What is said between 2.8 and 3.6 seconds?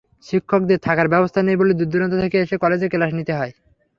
Class নিতে হয়।